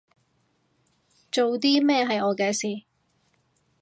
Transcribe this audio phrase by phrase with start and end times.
[1.31, 2.85] 做啲咩係我嘅事